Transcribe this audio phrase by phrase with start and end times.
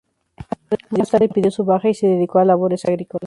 [0.89, 3.19] Más tarde pidió su baja y se dedicó a labores agrícolas.